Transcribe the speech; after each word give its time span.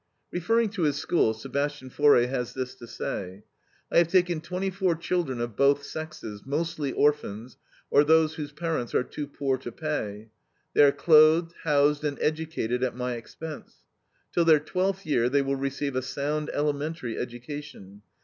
Referring 0.31 0.69
to 0.71 0.81
his 0.81 0.95
school, 0.95 1.31
Sebastian 1.31 1.91
Faure 1.91 2.25
has 2.25 2.55
this 2.55 2.73
to 2.73 2.87
say: 2.87 3.43
"I 3.91 3.99
have 3.99 4.07
taken 4.07 4.41
twenty 4.41 4.71
four 4.71 4.95
children 4.95 5.39
of 5.39 5.55
both 5.55 5.83
sexes, 5.83 6.43
mostly 6.43 6.91
orphans, 6.91 7.59
or 7.91 8.03
those 8.03 8.33
whose 8.33 8.51
parents 8.51 8.95
are 8.95 9.03
too 9.03 9.27
poor 9.27 9.59
to 9.59 9.71
pay. 9.71 10.29
They 10.73 10.81
are 10.83 10.91
clothed, 10.91 11.53
housed, 11.65 12.03
and 12.03 12.17
educated 12.19 12.81
at 12.83 12.95
my 12.95 13.13
expense. 13.13 13.83
Till 14.31 14.43
their 14.45 14.59
twelfth 14.59 15.05
year 15.05 15.29
they 15.29 15.43
will 15.43 15.55
receive 15.55 15.95
a 15.95 16.01
sound, 16.01 16.49
elementary 16.51 17.15
education. 17.19 18.01